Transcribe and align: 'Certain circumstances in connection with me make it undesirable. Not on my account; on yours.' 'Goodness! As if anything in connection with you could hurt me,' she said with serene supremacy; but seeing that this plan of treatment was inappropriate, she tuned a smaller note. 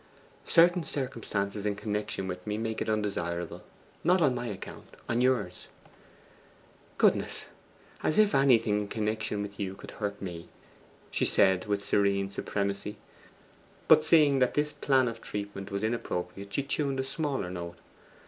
'Certain 0.45 0.83
circumstances 0.83 1.63
in 1.63 1.75
connection 1.75 2.27
with 2.27 2.47
me 2.47 2.57
make 2.57 2.81
it 2.81 2.89
undesirable. 2.89 3.61
Not 4.03 4.19
on 4.19 4.33
my 4.33 4.47
account; 4.47 4.95
on 5.07 5.21
yours.' 5.21 5.67
'Goodness! 6.97 7.45
As 8.01 8.17
if 8.17 8.33
anything 8.33 8.79
in 8.79 8.87
connection 8.87 9.43
with 9.43 9.59
you 9.59 9.75
could 9.75 9.91
hurt 9.91 10.19
me,' 10.19 10.49
she 11.11 11.25
said 11.25 11.67
with 11.67 11.85
serene 11.85 12.31
supremacy; 12.31 12.97
but 13.87 14.03
seeing 14.03 14.39
that 14.39 14.55
this 14.55 14.73
plan 14.73 15.07
of 15.07 15.21
treatment 15.21 15.69
was 15.69 15.83
inappropriate, 15.83 16.51
she 16.51 16.63
tuned 16.63 16.99
a 16.99 17.03
smaller 17.03 17.51
note. 17.51 17.77